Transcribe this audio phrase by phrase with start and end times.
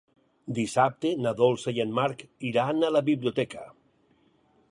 [0.59, 3.67] Dissabte na Dolça i en Marc iran a la biblioteca.